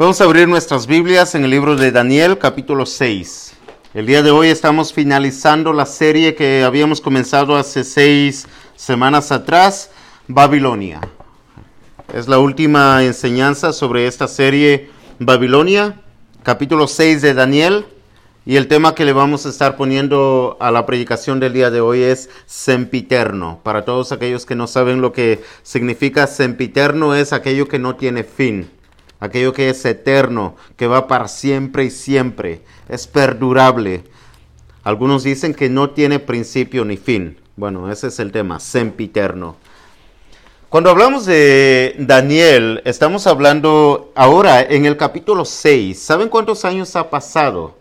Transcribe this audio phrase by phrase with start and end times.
[0.00, 3.52] Vamos a abrir nuestras Biblias en el libro de Daniel, capítulo 6.
[3.92, 9.90] El día de hoy estamos finalizando la serie que habíamos comenzado hace seis semanas atrás,
[10.26, 11.02] Babilonia.
[12.14, 16.00] Es la última enseñanza sobre esta serie Babilonia,
[16.44, 17.84] capítulo 6 de Daniel.
[18.46, 21.82] Y el tema que le vamos a estar poniendo a la predicación del día de
[21.82, 23.60] hoy es sempiterno.
[23.62, 28.24] Para todos aquellos que no saben lo que significa sempiterno, es aquello que no tiene
[28.24, 28.70] fin,
[29.20, 34.04] aquello que es eterno, que va para siempre y siempre, es perdurable.
[34.82, 37.38] Algunos dicen que no tiene principio ni fin.
[37.54, 39.56] Bueno, ese es el tema, sempiterno.
[40.70, 46.00] Cuando hablamos de Daniel, estamos hablando ahora en el capítulo 6.
[46.00, 47.76] ¿Saben cuántos años ha pasado?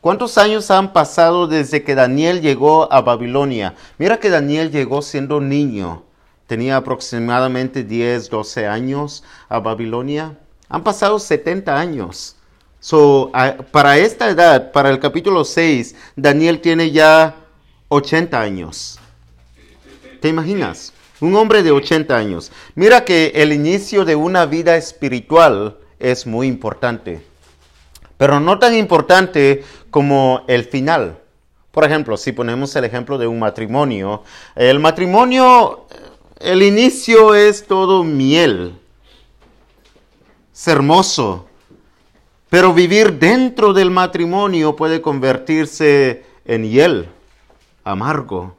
[0.00, 3.74] ¿Cuántos años han pasado desde que Daniel llegó a Babilonia?
[3.96, 6.02] Mira que Daniel llegó siendo niño.
[6.46, 10.36] Tenía aproximadamente 10, 12 años a Babilonia.
[10.68, 12.36] Han pasado 70 años.
[12.80, 13.32] So,
[13.70, 17.36] para esta edad, para el capítulo 6, Daniel tiene ya
[17.88, 18.98] 80 años.
[20.20, 20.92] ¿Te imaginas?
[21.20, 22.52] Un hombre de 80 años.
[22.74, 27.22] Mira que el inicio de una vida espiritual es muy importante
[28.16, 31.18] pero no tan importante como el final.
[31.72, 34.22] Por ejemplo, si ponemos el ejemplo de un matrimonio,
[34.54, 35.86] el matrimonio,
[36.38, 38.78] el inicio es todo miel,
[40.54, 41.46] es hermoso,
[42.48, 47.08] pero vivir dentro del matrimonio puede convertirse en hiel,
[47.82, 48.56] amargo.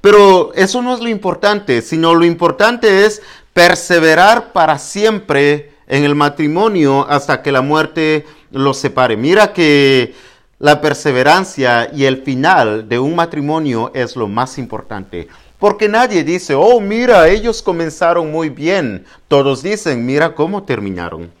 [0.00, 3.22] Pero eso no es lo importante, sino lo importante es
[3.52, 9.16] perseverar para siempre en el matrimonio hasta que la muerte los separe.
[9.16, 10.14] Mira que
[10.60, 15.26] la perseverancia y el final de un matrimonio es lo más importante.
[15.64, 19.06] Porque nadie dice, oh, mira, ellos comenzaron muy bien.
[19.28, 21.32] Todos dicen, mira cómo terminaron.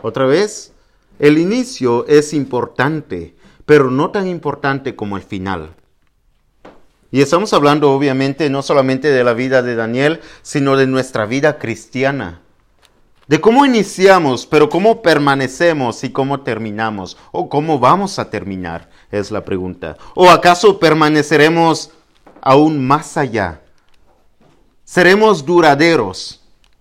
[0.00, 0.72] Otra vez,
[1.18, 5.74] el inicio es importante, pero no tan importante como el final.
[7.10, 11.58] Y estamos hablando obviamente no solamente de la vida de Daniel, sino de nuestra vida
[11.58, 12.40] cristiana.
[13.26, 17.18] De cómo iniciamos, pero cómo permanecemos y cómo terminamos.
[17.32, 19.96] O cómo vamos a terminar, es la pregunta.
[20.16, 21.90] ¿O acaso permaneceremos
[22.40, 23.60] aún más allá?
[24.84, 26.40] ¿Seremos duraderos?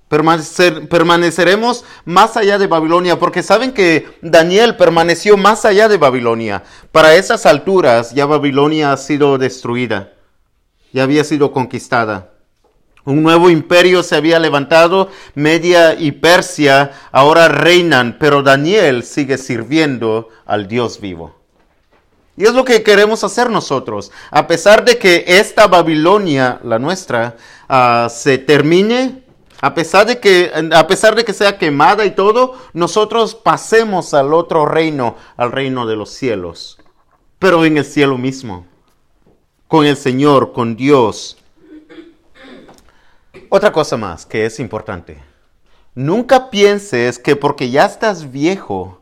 [0.09, 6.63] permaneceremos más allá de Babilonia, porque saben que Daniel permaneció más allá de Babilonia.
[6.91, 10.11] Para esas alturas ya Babilonia ha sido destruida
[10.93, 12.31] ya había sido conquistada.
[13.03, 20.29] Un nuevo imperio se había levantado, Media y Persia ahora reinan, pero Daniel sigue sirviendo
[20.45, 21.40] al Dios vivo.
[22.37, 24.11] Y es lo que queremos hacer nosotros.
[24.31, 27.35] A pesar de que esta Babilonia, la nuestra,
[27.67, 29.23] ah, se termine,
[29.61, 34.33] a pesar, de que, a pesar de que sea quemada y todo, nosotros pasemos al
[34.33, 36.79] otro reino, al reino de los cielos,
[37.37, 38.65] pero en el cielo mismo
[39.71, 41.37] con el Señor, con Dios.
[43.47, 45.23] Otra cosa más que es importante.
[45.95, 49.00] Nunca pienses que porque ya estás viejo,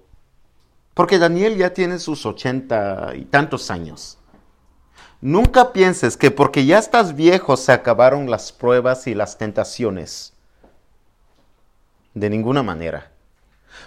[0.99, 4.17] porque Daniel ya tiene sus ochenta y tantos años.
[5.21, 10.33] Nunca pienses que porque ya estás viejo se acabaron las pruebas y las tentaciones.
[12.13, 13.13] De ninguna manera.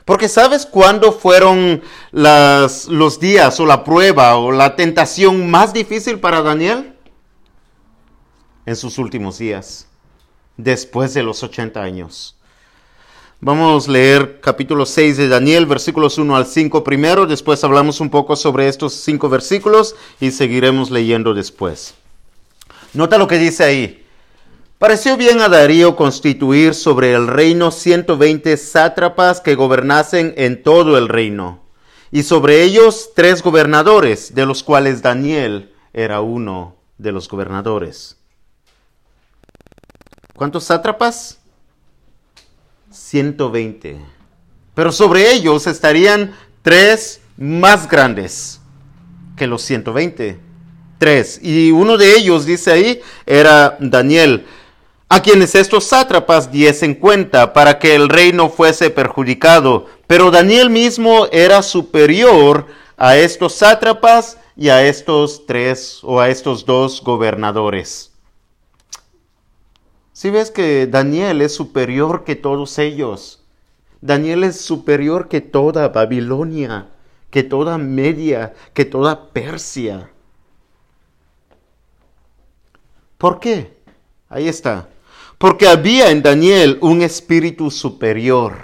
[0.06, 6.40] Porque ¿sabes cuándo fueron los días o la prueba o la tentación más difícil para
[6.40, 6.96] Daniel?
[8.64, 9.86] En sus últimos días,
[10.56, 12.38] después de los 80 años.
[13.44, 18.08] Vamos a leer capítulo 6 de Daniel, versículos 1 al 5 primero, después hablamos un
[18.08, 21.94] poco sobre estos cinco versículos y seguiremos leyendo después.
[22.94, 24.06] Nota lo que dice ahí.
[24.78, 31.09] Pareció bien a Darío constituir sobre el reino 120 sátrapas que gobernasen en todo el
[31.09, 31.64] reino,
[32.12, 38.16] y sobre ellos tres gobernadores, de los cuales Daniel era uno de los gobernadores.
[40.36, 41.41] ¿Cuántos sátrapas?
[42.92, 44.00] 120.
[44.74, 48.60] Pero sobre ellos estarían tres más grandes
[49.36, 50.39] que los 120.
[50.98, 51.41] Tres.
[51.42, 54.47] Y uno de ellos, dice ahí, era Daniel
[55.12, 59.84] a quienes estos sátrapas diesen cuenta para que el reino fuese perjudicado.
[60.06, 62.65] Pero Daniel mismo era superior
[62.97, 68.11] a estos sátrapas y a estos tres o a estos dos gobernadores.
[70.22, 73.42] Si ves que Daniel es superior que todos ellos.
[74.01, 76.91] Daniel es superior que toda Babilonia,
[77.33, 80.13] que toda Media, que toda Persia.
[83.19, 83.77] ¿Por qué?
[84.28, 84.89] Ahí está.
[85.39, 88.59] Porque había en Daniel un espíritu superior.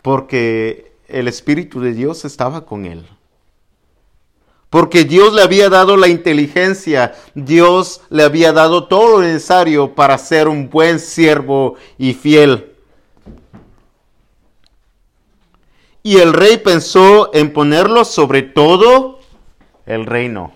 [0.00, 3.06] Porque el espíritu de Dios estaba con él.
[4.76, 10.18] Porque Dios le había dado la inteligencia, Dios le había dado todo lo necesario para
[10.18, 12.74] ser un buen siervo y fiel.
[16.02, 19.20] Y el rey pensó en ponerlo sobre todo
[19.86, 20.52] el reino.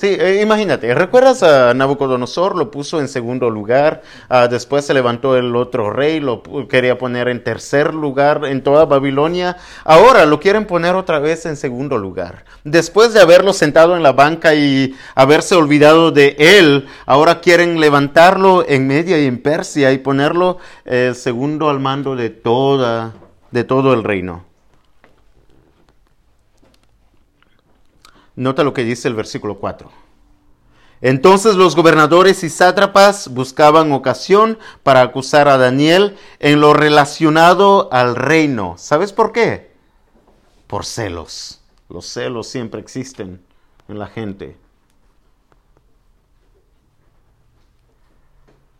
[0.00, 2.56] Sí, eh, imagínate, ¿recuerdas a Nabucodonosor?
[2.56, 4.00] Lo puso en segundo lugar,
[4.30, 8.86] ah, después se levantó el otro rey, lo quería poner en tercer lugar en toda
[8.86, 12.46] Babilonia, ahora lo quieren poner otra vez en segundo lugar.
[12.64, 18.64] Después de haberlo sentado en la banca y haberse olvidado de él, ahora quieren levantarlo
[18.66, 20.56] en Media y en Persia y ponerlo
[20.86, 23.12] eh, segundo al mando de toda,
[23.50, 24.49] de todo el reino.
[28.36, 29.90] Nota lo que dice el versículo 4.
[31.02, 38.16] Entonces los gobernadores y sátrapas buscaban ocasión para acusar a Daniel en lo relacionado al
[38.16, 38.74] reino.
[38.76, 39.70] ¿Sabes por qué?
[40.66, 41.60] Por celos.
[41.88, 43.42] Los celos siempre existen
[43.88, 44.56] en la gente.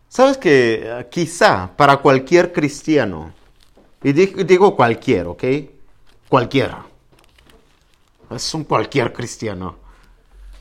[0.07, 3.33] ¿Sabes que eh, quizá para cualquier cristiano,
[4.03, 5.43] y digo cualquier, ¿ok?
[6.27, 6.90] Cualquiera
[8.35, 9.77] es un cualquier cristiano.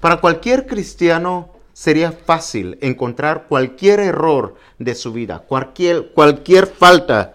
[0.01, 7.35] Para cualquier cristiano sería fácil encontrar cualquier error de su vida, cualquier, cualquier falta,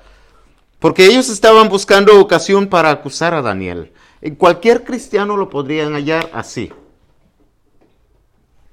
[0.79, 3.91] porque ellos estaban buscando ocasión para acusar a Daniel.
[4.21, 6.71] En cualquier cristiano lo podrían hallar así.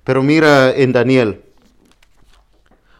[0.05, 1.45] Pero mira en Daniel,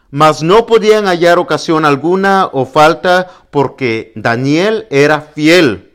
[0.09, 5.92] mas no podían hallar ocasión alguna o falta porque Daniel era fiel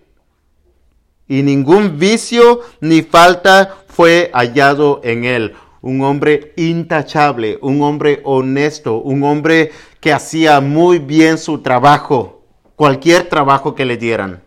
[1.29, 5.55] y ningún vicio ni falta fue hallado en él.
[5.81, 9.71] Un hombre intachable, un hombre honesto, un hombre
[10.01, 12.43] que hacía muy bien su trabajo,
[12.75, 14.43] cualquier trabajo que le dieran.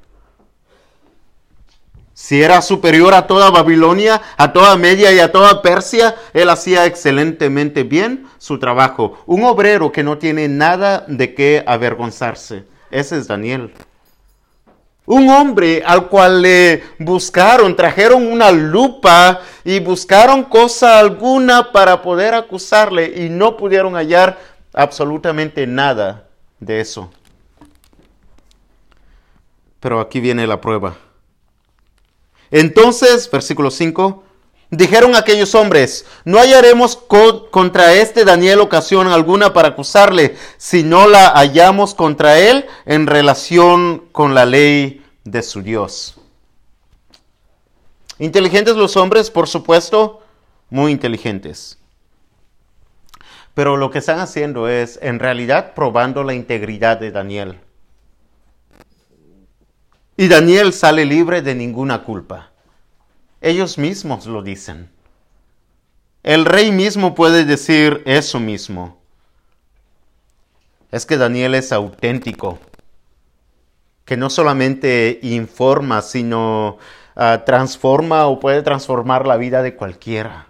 [2.14, 6.86] Si era superior a toda Babilonia, a toda Media y a toda Persia, él hacía
[6.86, 9.18] excelentemente bien su trabajo.
[9.26, 12.66] Un obrero que no tiene nada de qué avergonzarse.
[12.92, 13.74] Ese es Daniel.
[15.06, 22.34] Un hombre al cual le buscaron, trajeron una lupa y buscaron cosa alguna para poder
[22.34, 24.40] acusarle y no pudieron hallar
[24.74, 26.28] absolutamente nada
[26.60, 27.12] de eso.
[29.80, 30.96] Pero aquí viene la prueba.
[32.52, 34.24] Entonces, versículo 5,
[34.72, 36.96] Dijeron aquellos hombres, no hallaremos
[37.52, 44.06] contra este Daniel ocasión alguna para acusarle, si no la hallamos contra él en relación
[44.14, 46.16] con la ley de su Dios.
[48.18, 50.22] Inteligentes los hombres, por supuesto,
[50.70, 51.78] muy inteligentes.
[53.54, 57.60] Pero lo que están haciendo es, en realidad, probando la integridad de Daniel.
[60.16, 62.51] Y Daniel sale libre de ninguna culpa.
[63.42, 64.92] Ellos mismos lo dicen.
[66.22, 69.02] El rey mismo puede decir eso mismo.
[70.92, 72.60] Es que Daniel es auténtico,
[74.06, 76.78] que no solamente informa, sino
[77.16, 80.48] ah, transforma o puede transformar la vida de cualquiera.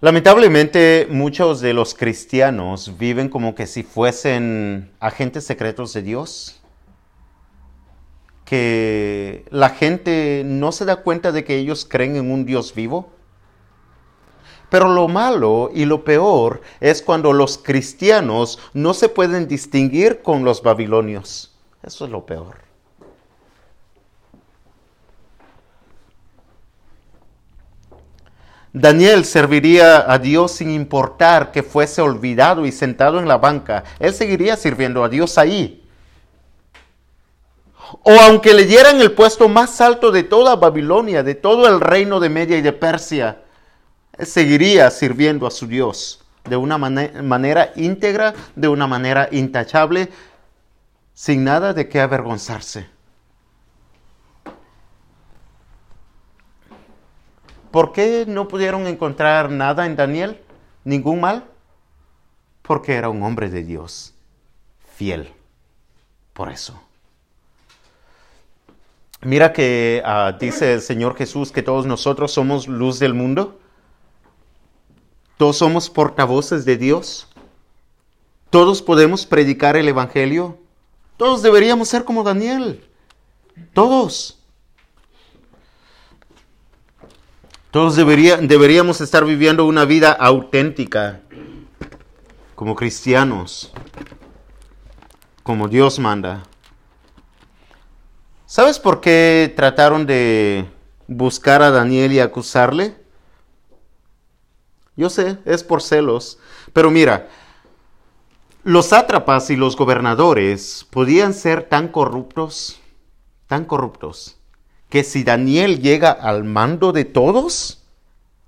[0.00, 6.60] Lamentablemente muchos de los cristianos viven como que si fuesen agentes secretos de Dios
[8.44, 13.10] que la gente no se da cuenta de que ellos creen en un Dios vivo?
[14.70, 20.44] Pero lo malo y lo peor es cuando los cristianos no se pueden distinguir con
[20.44, 21.54] los babilonios.
[21.82, 22.64] Eso es lo peor.
[28.76, 33.84] Daniel serviría a Dios sin importar que fuese olvidado y sentado en la banca.
[34.00, 35.83] Él seguiría sirviendo a Dios ahí,
[38.02, 42.20] o aunque le dieran el puesto más alto de toda Babilonia, de todo el reino
[42.20, 43.42] de Media y de Persia,
[44.18, 50.10] seguiría sirviendo a su Dios de una manera íntegra, de una manera intachable,
[51.14, 52.86] sin nada de qué avergonzarse.
[57.70, 60.40] ¿Por qué no pudieron encontrar nada en Daniel?
[60.84, 61.44] ¿Ningún mal?
[62.62, 64.14] Porque era un hombre de Dios,
[64.96, 65.32] fiel.
[66.34, 66.80] Por eso.
[69.24, 73.58] Mira que ah, dice el Señor Jesús que todos nosotros somos luz del mundo.
[75.38, 77.28] Todos somos portavoces de Dios.
[78.50, 80.58] Todos podemos predicar el Evangelio.
[81.16, 82.84] Todos deberíamos ser como Daniel.
[83.72, 84.38] Todos.
[87.70, 91.22] Todos deberíamos estar viviendo una vida auténtica
[92.54, 93.72] como cristianos,
[95.42, 96.44] como Dios manda.
[98.54, 100.70] ¿Sabes por qué trataron de
[101.08, 102.94] buscar a Daniel y acusarle?
[104.94, 106.38] Yo sé, es por celos.
[106.72, 107.28] Pero mira,
[108.62, 112.80] los sátrapas y los gobernadores podían ser tan corruptos,
[113.48, 114.36] tan corruptos,
[114.88, 117.82] que si Daniel llega al mando de todos,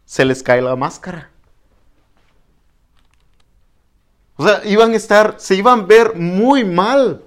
[0.04, 1.32] se les cae la máscara.
[4.36, 7.25] O sea, iban a estar, se iban a ver muy mal.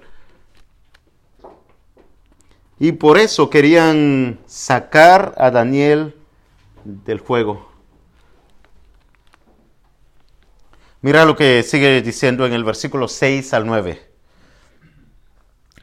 [2.82, 6.16] Y por eso querían sacar a Daniel
[6.84, 7.70] del fuego.
[11.02, 14.09] Mira lo que sigue diciendo en el versículo 6 al 9.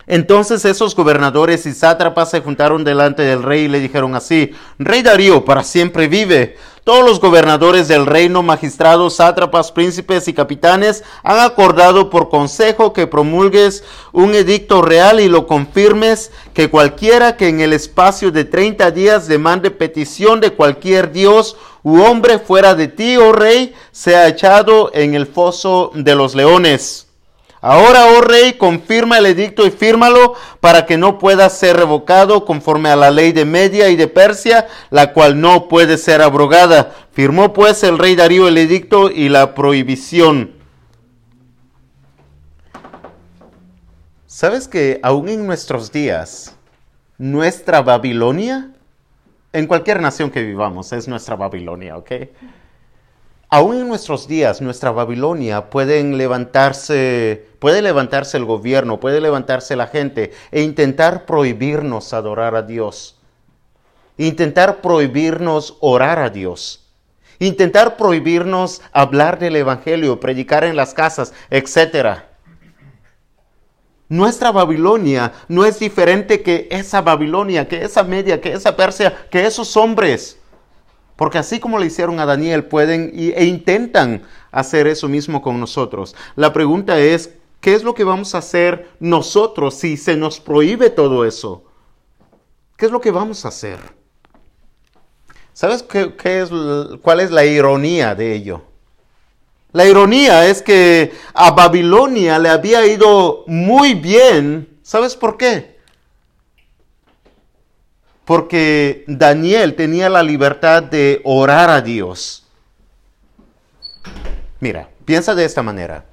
[0.07, 5.01] Entonces esos gobernadores y sátrapas se juntaron delante del rey y le dijeron así, Rey
[5.01, 6.55] Darío, para siempre vive.
[6.85, 13.07] Todos los gobernadores del reino, magistrados, sátrapas, príncipes y capitanes han acordado por consejo que
[13.07, 13.83] promulgues
[14.13, 19.27] un edicto real y lo confirmes que cualquiera que en el espacio de 30 días
[19.27, 25.15] demande petición de cualquier dios u hombre fuera de ti, oh rey, sea echado en
[25.15, 27.06] el foso de los leones.
[27.59, 32.89] Ahora, oh rey, confirma el edicto y fírmalo para que no pueda ser revocado conforme
[32.89, 36.93] a la ley de Media y de Persia, la cual no puede ser abrogada.
[37.11, 40.51] Firmó pues el rey Darío el edicto y la prohibición.
[44.27, 46.55] ¿Sabes que aún en nuestros días,
[47.17, 48.69] nuestra Babilonia,
[49.51, 52.11] en cualquier nación que vivamos, es nuestra Babilonia, ¿ok?
[53.49, 59.87] Aún en nuestros días, nuestra Babilonia pueden levantarse, puede levantarse el gobierno, puede levantarse la
[59.87, 63.19] gente e intentar prohibirnos adorar a Dios.
[64.17, 66.83] Intentar prohibirnos orar a Dios.
[67.39, 72.23] Intentar prohibirnos hablar del Evangelio, predicar en las casas, etc.
[74.09, 79.45] Nuestra Babilonia no es diferente que esa Babilonia, que esa media, que esa Persia, que
[79.45, 80.39] esos hombres.
[81.15, 86.15] Porque así como le hicieron a Daniel, pueden e intentan hacer eso mismo con nosotros.
[86.35, 90.89] La pregunta es, ¿qué es lo que vamos a hacer nosotros si se nos prohíbe
[90.89, 91.63] todo eso?
[92.75, 93.79] ¿Qué es lo que vamos a hacer?
[95.53, 96.49] ¿Sabes qué, es,
[97.01, 98.61] cuál es la ironía de ello?
[99.73, 104.79] La ironía es que a Babilonia le había ido muy bien.
[104.83, 105.77] ¿Sabes por qué?
[108.27, 112.45] porque Daniel tenía la libertad de orar a Dios.
[114.59, 116.03] Mira, piensa de esta manera.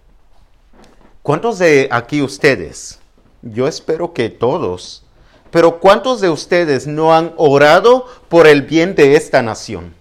[1.24, 3.00] ¿Cuántos de aquí ustedes?
[3.40, 5.06] Yo espero que todos.
[5.50, 9.94] Pero ¿cuántos de ustedes no han orado por el bien de esta nación?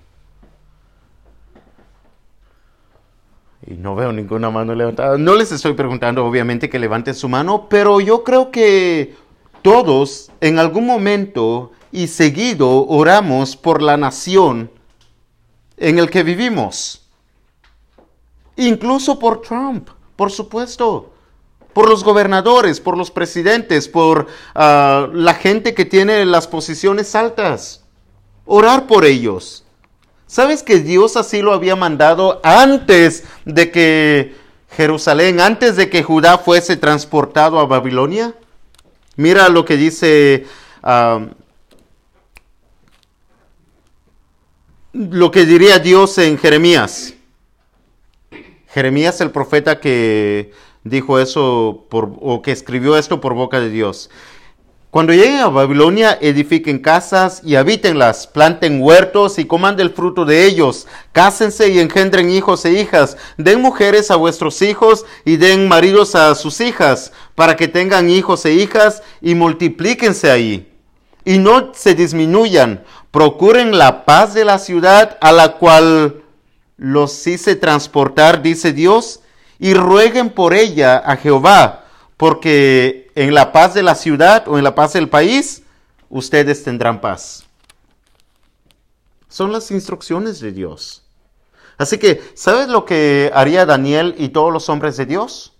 [3.65, 5.17] Y no veo ninguna mano levantada.
[5.17, 9.15] No les estoy preguntando, obviamente, que levanten su mano, pero yo creo que
[9.61, 14.69] todos en algún momento y seguido oramos por la nación
[15.77, 17.07] en el que vivimos.
[18.57, 19.87] Incluso por Trump,
[20.17, 21.12] por supuesto.
[21.73, 27.83] Por los gobernadores, por los presidentes, por ah, la gente que tiene las posiciones altas.
[28.45, 29.63] Orar por ellos.
[30.27, 34.35] ¿Sabes que Dios así lo había mandado antes de que
[34.71, 38.33] Jerusalén, antes de que Judá fuese transportado a Babilonia?
[39.15, 40.47] Mira lo que dice
[40.81, 41.27] ah,
[44.93, 47.15] lo que diría Dios en Jeremías.
[48.69, 50.51] Jeremías el profeta que
[50.83, 54.09] dijo eso por, o que escribió esto por boca de Dios.
[54.93, 60.45] Cuando lleguen a Babilonia, edifiquen casas y habítenlas, planten huertos y coman del fruto de
[60.45, 66.13] ellos, cásense y engendren hijos e hijas, den mujeres a vuestros hijos y den maridos
[66.13, 70.71] a sus hijas, para que tengan hijos e hijas y multiplíquense ahí.
[71.25, 76.21] Y no se disminuyan, procuren la paz de la ciudad a la cual
[76.77, 79.22] los hice transportar, dice Dios,
[79.59, 81.85] y rueguen por ella a Jehová,
[82.17, 85.63] porque en la paz de la ciudad o en la paz del país,
[86.09, 87.45] ustedes tendrán paz.
[89.29, 91.03] Son las instrucciones de Dios.
[91.77, 95.53] Así que, ¿sabes lo que haría Daniel y todos los hombres de Dios?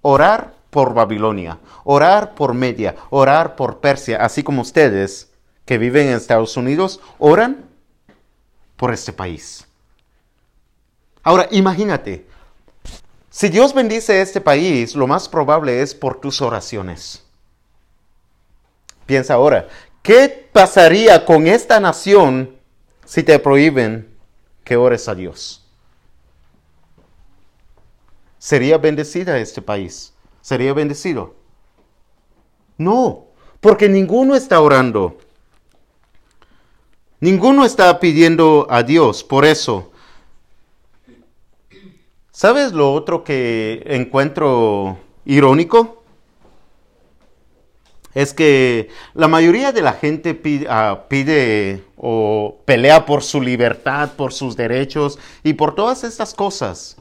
[0.00, 5.30] Orar por Babilonia, orar por Media, orar por Persia, así como ustedes
[5.64, 7.64] que viven en Estados Unidos oran
[8.76, 9.66] por este país.
[11.22, 12.26] Ahora, imagínate,
[13.32, 17.24] si Dios bendice este país, lo más probable es por tus oraciones.
[19.06, 19.68] Piensa ahora,
[20.02, 22.54] ¿qué pasaría con esta nación
[23.06, 24.14] si te prohíben
[24.64, 25.64] que ores a Dios?
[28.38, 30.12] ¿Sería bendecida este país?
[30.42, 31.34] ¿Sería bendecido?
[32.76, 33.28] No,
[33.62, 35.16] porque ninguno está orando.
[37.18, 39.24] Ninguno está pidiendo a Dios.
[39.24, 39.91] Por eso,
[42.42, 46.02] ¿sabes lo otro que encuentro irónico?
[48.14, 54.14] Es que la mayoría de la gente pide, ah, pide, o pelea por su libertad,
[54.16, 56.96] por sus derechos y por todas estas cosas.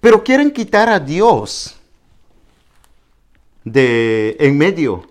[0.00, 1.76] Pero quieren quitar a Dios
[3.62, 5.04] de en medio.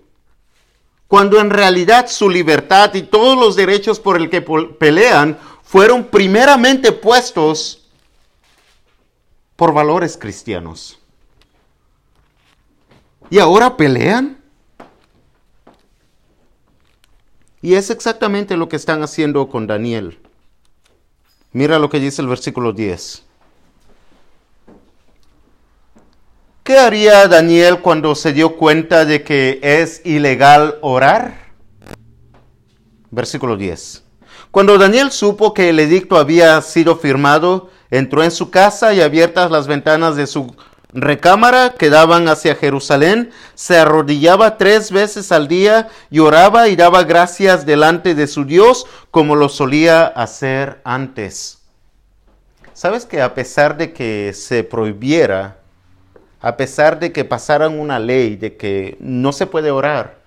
[1.08, 5.38] Cuando en realidad su libertad y todos los derechos por el que pelean
[5.70, 7.88] fueron primeramente puestos
[9.56, 10.98] por valores cristianos.
[13.30, 14.40] ¿Y ahora pelean?
[17.62, 20.18] Y es exactamente lo que están haciendo con Daniel.
[21.52, 23.22] Mira lo que dice el versículo 10.
[26.64, 31.52] ¿Qué haría Daniel cuando se dio cuenta de que es ilegal orar?
[33.12, 34.09] Versículo 10.
[34.52, 39.52] Cuando Daniel supo que el edicto había sido firmado, entró en su casa y abiertas
[39.52, 40.56] las ventanas de su
[40.92, 47.04] recámara que daban hacia Jerusalén, se arrodillaba tres veces al día y oraba y daba
[47.04, 51.60] gracias delante de su Dios como lo solía hacer antes.
[52.74, 55.60] ¿Sabes que a pesar de que se prohibiera
[56.42, 60.20] a pesar de que pasaran una ley de que no se puede orar,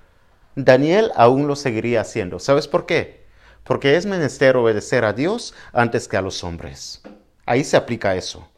[0.55, 2.39] Daniel aún lo seguiría haciendo.
[2.39, 3.22] ¿Sabes por qué?
[3.65, 7.03] Porque es menester obedecer a Dios antes que a los hombres.
[7.47, 8.52] Ahí se aplica eso.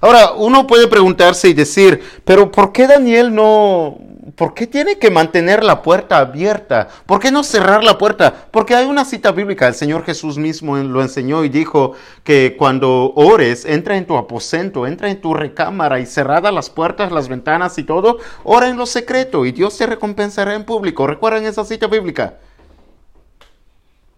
[0.00, 3.98] Ahora, uno puede preguntarse y decir, pero ¿por qué Daniel no,
[4.36, 6.88] por qué tiene que mantener la puerta abierta?
[7.06, 8.46] ¿Por qué no cerrar la puerta?
[8.50, 13.12] Porque hay una cita bíblica, el Señor Jesús mismo lo enseñó y dijo que cuando
[13.16, 17.78] ores, entra en tu aposento, entra en tu recámara y cerrada las puertas, las ventanas
[17.78, 21.06] y todo, ora en lo secreto y Dios te recompensará en público.
[21.06, 22.38] ¿Recuerdan esa cita bíblica?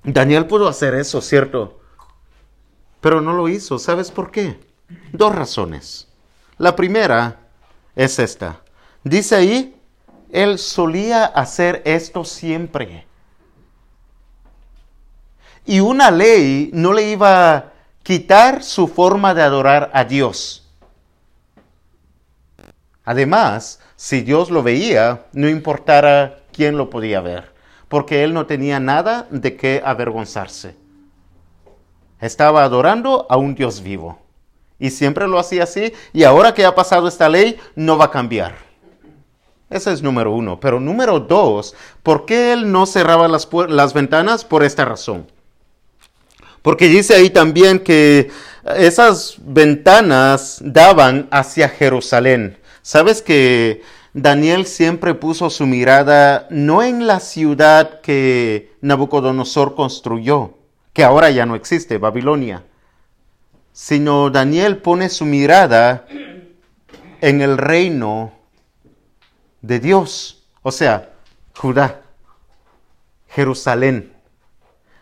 [0.03, 1.79] Daniel pudo hacer eso, ¿cierto?
[3.01, 3.79] Pero no lo hizo.
[3.79, 4.59] ¿Sabes por qué?
[5.13, 6.09] Dos razones.
[6.59, 7.39] La primera
[7.97, 8.61] es esta.
[9.03, 9.81] Dice ahí,
[10.31, 13.07] él solía hacer esto siempre.
[15.67, 17.73] Y una ley no le iba a
[18.03, 20.69] quitar su forma de adorar a Dios.
[23.05, 27.53] Además, si Dios lo veía, no importara quién lo podía ver,
[27.89, 30.77] porque él no tenía nada de qué avergonzarse.
[32.21, 34.19] Estaba adorando a un Dios vivo.
[34.81, 35.93] Y siempre lo hacía así.
[36.13, 38.57] Y ahora que ha pasado esta ley, no va a cambiar.
[39.69, 40.59] Ese es número uno.
[40.59, 44.45] Pero número dos, ¿por qué él no cerraba las, las ventanas?
[44.45, 45.27] Por esta razón.
[46.63, 48.31] Porque dice ahí también que
[48.77, 52.59] esas ventanas daban hacia Jerusalén.
[52.83, 60.55] ¿Sabes que Daniel siempre puso su mirada no en la ciudad que Nabucodonosor construyó,
[60.93, 62.65] que ahora ya no existe, Babilonia,
[63.73, 66.07] sino Daniel pone su mirada
[67.21, 68.33] en el reino
[69.61, 71.11] de Dios, o sea,
[71.57, 72.01] Judá,
[73.29, 74.13] Jerusalén.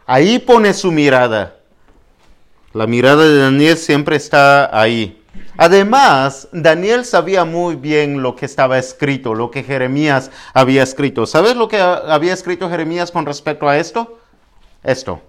[0.07, 1.57] Ahí pone su mirada.
[2.72, 5.22] La mirada de Daniel siempre está ahí.
[5.57, 11.26] Además, Daniel sabía muy bien lo que estaba escrito, lo que Jeremías había escrito.
[11.26, 14.18] ¿Sabes lo que había escrito Jeremías con respecto a esto?
[14.83, 15.20] Esto.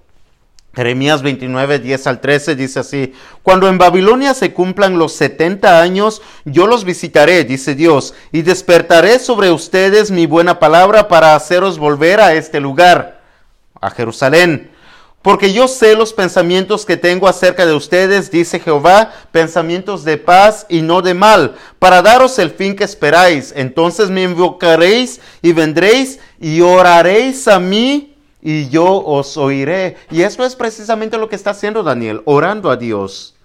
[0.73, 6.21] Jeremías 29, 10 al 13 dice así, Cuando en Babilonia se cumplan los 70 años,
[6.45, 12.19] yo los visitaré, dice Dios, y despertaré sobre ustedes mi buena palabra para haceros volver
[12.19, 13.21] a este lugar,
[13.81, 14.71] a Jerusalén.
[15.21, 20.65] Porque yo sé los pensamientos que tengo acerca de ustedes, dice Jehová, pensamientos de paz
[20.69, 23.53] y no de mal, para daros el fin que esperáis.
[23.55, 28.08] Entonces me invocaréis y vendréis y oraréis a mí
[28.41, 29.97] y yo os oiré.
[30.11, 33.35] Y esto es precisamente lo que está haciendo Daniel, orando a Dios.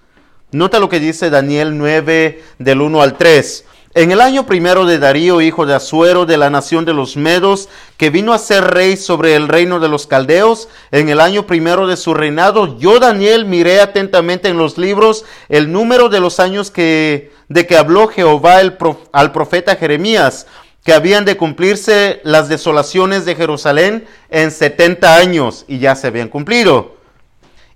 [0.52, 3.64] Nota lo que dice Daniel 9 del 1 al 3.
[3.96, 7.68] En el año primero de Darío, hijo de Asuero, de la nación de los Medos,
[7.96, 11.86] que vino a ser rey sobre el reino de los Caldeos, en el año primero
[11.86, 16.72] de su reinado, yo Daniel miré atentamente en los libros el número de los años
[16.72, 18.76] que, de que habló Jehová el
[19.12, 20.48] al profeta Jeremías,
[20.84, 26.28] que habían de cumplirse las desolaciones de Jerusalén en 70 años y ya se habían
[26.28, 26.96] cumplido.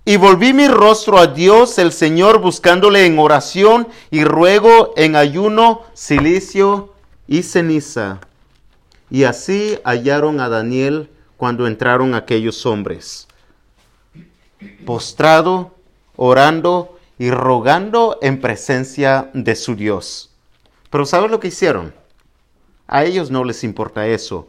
[0.05, 5.81] Y volví mi rostro a Dios el Señor buscándole en oración y ruego en ayuno,
[5.93, 6.93] silicio
[7.27, 8.19] y ceniza.
[9.09, 13.27] Y así hallaron a Daniel cuando entraron aquellos hombres,
[14.85, 15.73] postrado,
[16.15, 20.29] orando y rogando en presencia de su Dios.
[20.91, 21.98] Pero ¿sabes lo que hicieron?
[22.89, 24.47] A ellos no les importa eso.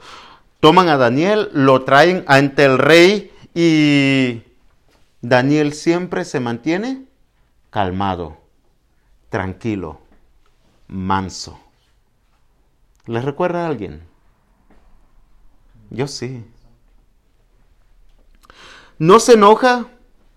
[0.61, 4.43] Toman a Daniel, lo traen ante el rey y
[5.21, 7.05] Daniel siempre se mantiene
[7.69, 8.39] calmado,
[9.29, 10.01] tranquilo,
[10.89, 11.61] manso.
[13.05, 14.03] ¿Les recuerda a alguien?
[15.91, 16.43] Yo sí.
[18.99, 19.87] No se enoja,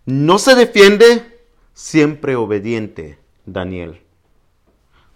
[0.06, 1.42] no se defiende,
[1.74, 4.03] siempre obediente, Daniel.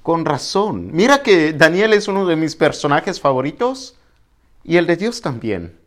[0.08, 0.92] Con razón.
[0.94, 3.98] Mira que Daniel es uno de mis personajes favoritos
[4.64, 5.78] y el de Dios también.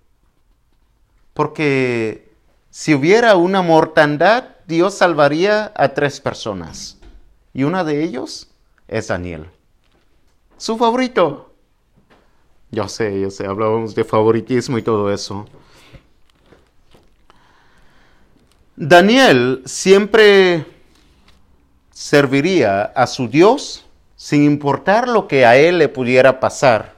[1.32, 2.30] Porque
[2.68, 6.98] si hubiera una mortandad, Dios salvaría a tres personas.
[7.54, 8.50] Y una de ellos
[8.88, 9.46] es Daniel.
[10.58, 11.54] Su favorito.
[12.70, 15.46] Yo sé, yo sé, hablábamos de favoritismo y todo eso.
[18.76, 20.66] Daniel siempre
[21.90, 23.86] serviría a su Dios
[24.20, 26.92] sin importar lo que a él le pudiera pasar.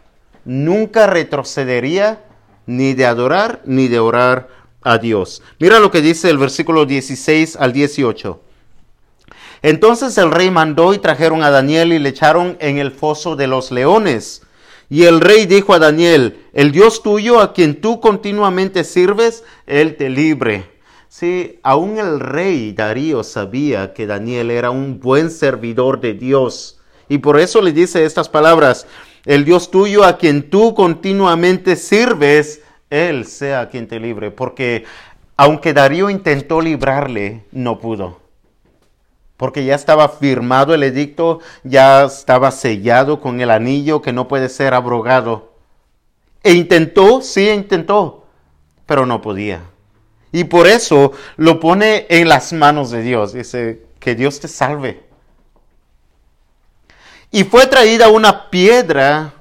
[0.44, 2.24] Nunca retrocedería
[2.66, 4.48] ni de adorar ni de orar
[4.82, 5.40] a Dios.
[5.60, 8.40] Mira lo que dice el versículo 16 al 18.
[9.62, 13.46] Entonces el rey mandó y trajeron a Daniel y le echaron en el foso de
[13.46, 14.42] los leones.
[14.90, 19.94] Y el rey dijo a Daniel, el Dios tuyo a quien tú continuamente sirves, él
[19.94, 20.72] te libre.
[21.08, 26.80] Sí, aún el rey Darío sabía que Daniel era un buen servidor de Dios.
[27.08, 28.86] Y por eso le dice estas palabras,
[29.24, 34.30] el Dios tuyo a quien tú continuamente sirves, él sea quien te libre.
[34.30, 34.84] Porque
[35.36, 38.22] aunque Darío intentó librarle, no pudo
[39.42, 44.48] porque ya estaba firmado el edicto, ya estaba sellado con el anillo que no puede
[44.48, 45.54] ser abrogado.
[46.44, 48.24] E intentó, sí intentó,
[48.86, 49.62] pero no podía.
[50.30, 53.32] Y por eso lo pone en las manos de Dios.
[53.32, 55.02] Dice, que Dios te salve.
[57.32, 59.32] Y fue traída una piedra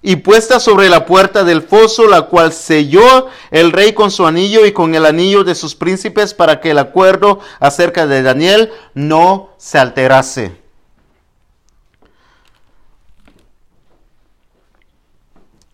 [0.00, 4.64] y puesta sobre la puerta del foso, la cual selló el rey con su anillo
[4.64, 9.50] y con el anillo de sus príncipes para que el acuerdo acerca de Daniel no
[9.58, 10.56] se alterase.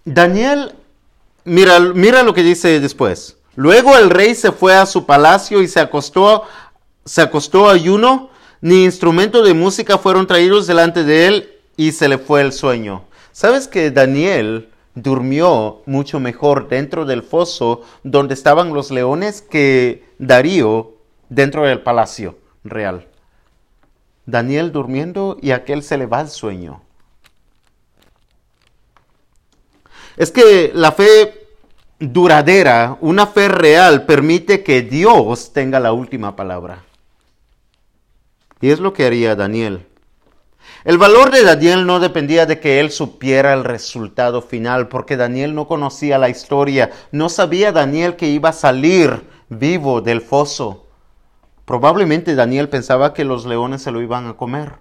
[0.05, 0.75] Daniel,
[1.45, 3.37] mira, mira lo que dice después.
[3.57, 6.45] Luego el rey se fue a su palacio y se acostó,
[7.05, 8.31] se acostó ayuno,
[8.65, 13.05] ni instrumento de música fueron traídos delante de él y se le fue el sueño.
[13.31, 20.95] ¿Sabes que Daniel durmió mucho mejor dentro del foso donde estaban los leones que Darío
[21.29, 23.07] dentro del palacio real?
[24.25, 26.81] Daniel durmiendo y aquel se le va el sueño.
[30.17, 31.49] Es que la fe
[31.99, 36.83] duradera, una fe real, permite que Dios tenga la última palabra.
[38.65, 39.85] Y es lo que haría Daniel.
[40.85, 45.55] El valor de Daniel no dependía de que él supiera el resultado final, porque Daniel
[45.55, 50.87] no conocía la historia, no sabía Daniel que iba a salir vivo del foso.
[51.67, 54.77] Probablemente Daniel pensaba que los leones se lo iban a comer.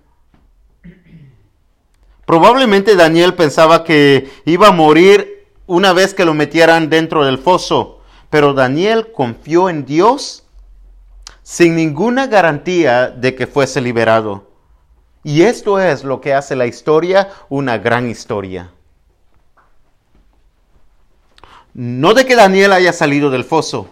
[2.25, 7.99] Probablemente Daniel pensaba que iba a morir una vez que lo metieran dentro del foso,
[8.29, 10.42] pero Daniel confió en Dios
[11.43, 14.49] sin ninguna garantía de que fuese liberado.
[15.23, 18.71] Y esto es lo que hace la historia una gran historia.
[21.73, 23.89] No de que Daniel haya salido del foso,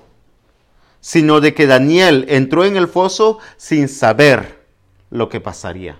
[1.00, 4.66] sino de que Daniel entró en el foso sin saber
[5.10, 5.98] lo que pasaría.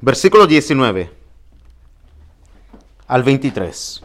[0.00, 1.10] Versículo 19
[3.06, 4.02] al 23.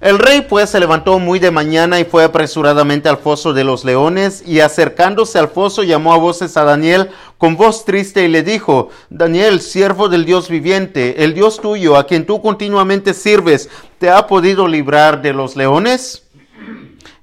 [0.00, 3.84] El rey pues se levantó muy de mañana y fue apresuradamente al foso de los
[3.84, 8.42] leones y acercándose al foso llamó a voces a Daniel con voz triste y le
[8.42, 14.10] dijo, Daniel, siervo del Dios viviente, el Dios tuyo, a quien tú continuamente sirves, ¿te
[14.10, 16.24] ha podido librar de los leones?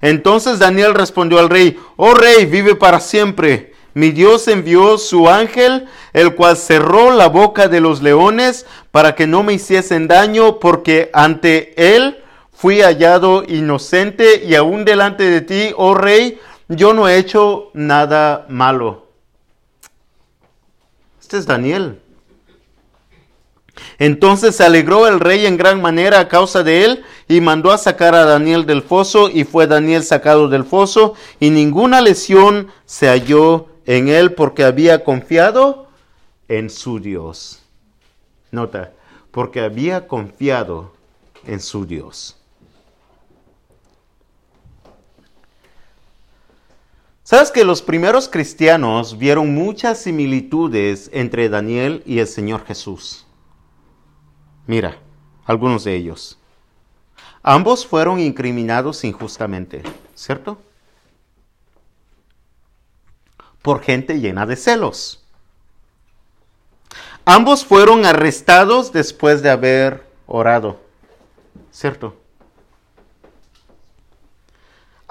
[0.01, 3.73] Entonces Daniel respondió al rey, oh rey, vive para siempre.
[3.93, 9.27] Mi Dios envió su ángel, el cual cerró la boca de los leones para que
[9.27, 12.20] no me hiciesen daño, porque ante él
[12.61, 18.45] fui hallado inocente y aún delante de ti, oh rey, yo no he hecho nada
[18.49, 19.07] malo.
[21.19, 21.99] Este es Daniel.
[23.97, 27.79] Entonces se alegró el rey en gran manera a causa de él y mandó a
[27.79, 33.07] sacar a Daniel del foso y fue Daniel sacado del foso y ninguna lesión se
[33.07, 35.87] halló en él porque había confiado
[36.47, 37.63] en su Dios.
[38.51, 38.91] Nota,
[39.31, 40.93] porque había confiado
[41.47, 42.37] en su Dios.
[47.31, 53.25] ¿Sabes que los primeros cristianos vieron muchas similitudes entre Daniel y el Señor Jesús?
[54.67, 54.97] Mira,
[55.45, 56.37] algunos de ellos.
[57.41, 59.81] Ambos fueron incriminados injustamente,
[60.13, 60.61] ¿cierto?
[63.61, 65.23] Por gente llena de celos.
[67.23, 70.81] Ambos fueron arrestados después de haber orado,
[71.71, 72.20] ¿cierto?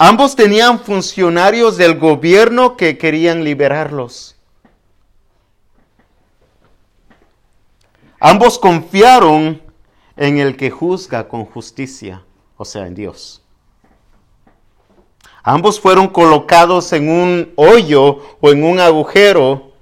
[0.03, 4.35] Ambos tenían funcionarios del gobierno que querían liberarlos.
[8.19, 9.61] Ambos confiaron
[10.17, 12.25] en el que juzga con justicia,
[12.57, 13.43] o sea, en Dios.
[15.43, 19.73] Ambos fueron colocados en un hoyo o en un agujero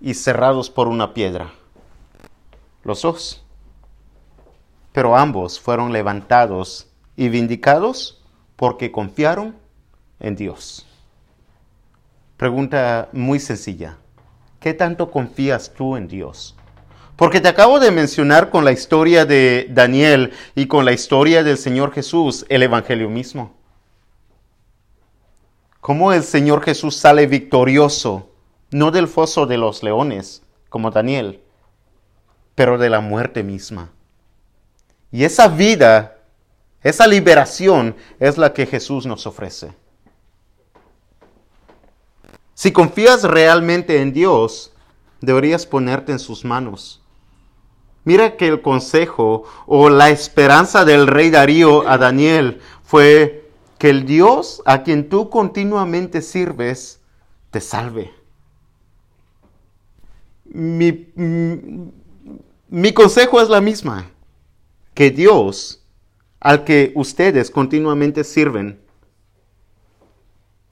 [0.00, 1.52] y cerrados por una piedra.
[2.82, 3.44] Los dos.
[4.90, 8.19] Pero ambos fueron levantados y vindicados
[8.60, 9.56] porque confiaron
[10.18, 10.86] en Dios.
[12.36, 13.96] Pregunta muy sencilla.
[14.60, 16.54] ¿Qué tanto confías tú en Dios?
[17.16, 21.56] Porque te acabo de mencionar con la historia de Daniel y con la historia del
[21.56, 23.54] Señor Jesús el Evangelio mismo.
[25.80, 28.28] Cómo el Señor Jesús sale victorioso,
[28.72, 31.40] no del foso de los leones, como Daniel,
[32.54, 33.90] pero de la muerte misma.
[35.10, 36.19] Y esa vida,
[36.82, 39.72] esa liberación es la que Jesús nos ofrece.
[42.54, 44.72] Si confías realmente en Dios,
[45.20, 47.00] deberías ponerte en sus manos
[48.04, 54.06] Mira que el consejo o la esperanza del rey Darío a Daniel fue que el
[54.06, 57.00] Dios a quien tú continuamente sirves
[57.50, 58.12] te salve.
[60.46, 61.12] Mi,
[62.68, 64.10] mi consejo es la misma,
[64.94, 65.79] que Dios
[66.40, 68.80] al que ustedes continuamente sirven,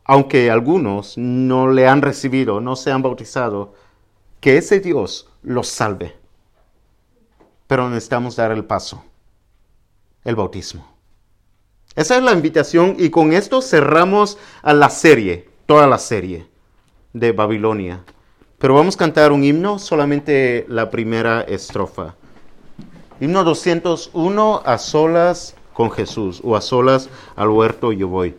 [0.04, 3.74] aunque algunos no le han recibido, no se han bautizado,
[4.40, 6.18] que ese Dios los salve
[7.68, 9.04] pero necesitamos dar el paso,
[10.24, 10.88] el bautismo.
[11.94, 16.46] Esa es la invitación y con esto cerramos a la serie, toda la serie
[17.12, 18.04] de Babilonia.
[18.58, 22.14] Pero vamos a cantar un himno, solamente la primera estrofa.
[23.20, 28.34] Himno 201, a solas con Jesús, o a solas al huerto yo voy.